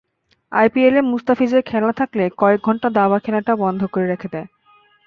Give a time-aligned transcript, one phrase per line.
[0.51, 3.81] আইপিএলে মুস্তাফিজের খেলা থাকলে কয়েক ঘণ্টা দাবা খেলাটাও বন্ধ
[4.07, 4.47] রেখে দেয়।